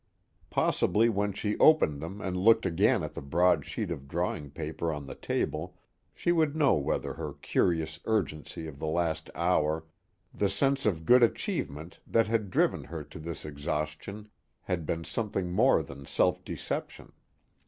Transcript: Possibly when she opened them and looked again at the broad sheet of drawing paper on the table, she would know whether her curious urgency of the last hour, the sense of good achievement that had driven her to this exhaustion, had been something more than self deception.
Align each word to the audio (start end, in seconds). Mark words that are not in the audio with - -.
Possibly 0.49 1.09
when 1.09 1.31
she 1.31 1.59
opened 1.59 2.01
them 2.01 2.21
and 2.21 2.35
looked 2.35 2.65
again 2.65 3.03
at 3.03 3.13
the 3.13 3.21
broad 3.21 3.67
sheet 3.67 3.91
of 3.91 4.07
drawing 4.07 4.49
paper 4.49 4.91
on 4.91 5.05
the 5.05 5.13
table, 5.13 5.77
she 6.15 6.31
would 6.31 6.55
know 6.55 6.73
whether 6.73 7.13
her 7.13 7.33
curious 7.33 7.99
urgency 8.05 8.65
of 8.65 8.79
the 8.79 8.87
last 8.87 9.29
hour, 9.35 9.85
the 10.33 10.49
sense 10.49 10.87
of 10.87 11.05
good 11.05 11.21
achievement 11.21 11.99
that 12.07 12.25
had 12.25 12.49
driven 12.49 12.85
her 12.85 13.03
to 13.03 13.19
this 13.19 13.45
exhaustion, 13.45 14.27
had 14.61 14.87
been 14.87 15.03
something 15.03 15.51
more 15.51 15.83
than 15.83 16.07
self 16.07 16.43
deception. 16.43 17.11